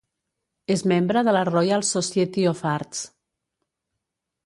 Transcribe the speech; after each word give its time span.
És 0.75 0.81
membre 0.91 1.23
de 1.27 1.35
la 1.37 1.45
Royal 1.51 1.87
Society 1.91 2.49
of 2.55 2.67
Arts. 2.73 3.07